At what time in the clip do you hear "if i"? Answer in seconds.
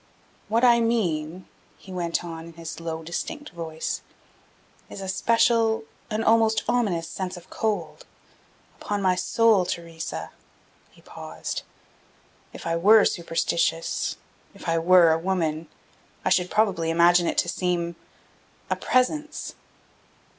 12.51-12.75, 14.55-14.79